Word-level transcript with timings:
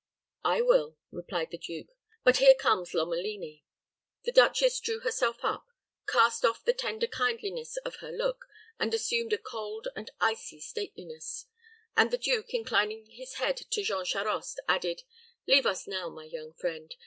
"I 0.43 0.61
will," 0.61 0.97
replied 1.11 1.51
the 1.51 1.59
duke. 1.59 1.91
"But 2.23 2.37
here 2.37 2.55
comes 2.55 2.95
Lomelini." 2.95 3.63
The 4.23 4.31
duchess 4.31 4.79
drew 4.79 5.01
herself 5.01 5.43
up, 5.45 5.67
cast 6.07 6.43
off 6.43 6.65
the 6.65 6.73
tender 6.73 7.05
kindliness 7.05 7.77
of 7.85 7.97
her 7.97 8.11
look, 8.11 8.47
and 8.79 8.95
assumed 8.95 9.31
a 9.31 9.37
cold 9.37 9.89
and 9.95 10.09
icy 10.19 10.59
stateliness; 10.59 11.45
and 11.95 12.09
the 12.09 12.17
duke, 12.17 12.51
inclining 12.51 13.05
his 13.11 13.35
head 13.35 13.57
to 13.69 13.83
Jean 13.83 14.03
Charost, 14.03 14.59
added, 14.67 15.03
"Leave 15.47 15.67
us 15.67 15.85
now, 15.85 16.09
my 16.09 16.25
young 16.25 16.53
friend. 16.55 16.95